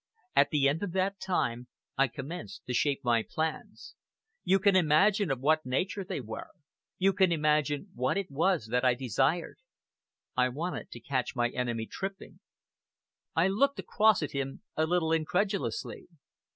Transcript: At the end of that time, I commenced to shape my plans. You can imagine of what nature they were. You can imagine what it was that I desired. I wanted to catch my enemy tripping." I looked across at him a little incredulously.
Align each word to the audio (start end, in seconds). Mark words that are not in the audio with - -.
At 0.35 0.49
the 0.49 0.67
end 0.67 0.81
of 0.81 0.93
that 0.93 1.19
time, 1.19 1.67
I 1.95 2.07
commenced 2.07 2.65
to 2.65 2.73
shape 2.73 3.01
my 3.03 3.21
plans. 3.21 3.93
You 4.43 4.57
can 4.57 4.75
imagine 4.75 5.29
of 5.29 5.41
what 5.41 5.63
nature 5.63 6.03
they 6.03 6.19
were. 6.19 6.49
You 6.97 7.13
can 7.13 7.31
imagine 7.31 7.91
what 7.93 8.17
it 8.17 8.31
was 8.31 8.69
that 8.71 8.83
I 8.83 8.95
desired. 8.95 9.59
I 10.35 10.49
wanted 10.49 10.89
to 10.89 10.99
catch 10.99 11.35
my 11.35 11.49
enemy 11.49 11.85
tripping." 11.85 12.39
I 13.35 13.47
looked 13.47 13.77
across 13.77 14.23
at 14.23 14.31
him 14.31 14.63
a 14.75 14.87
little 14.87 15.11
incredulously. 15.11 16.07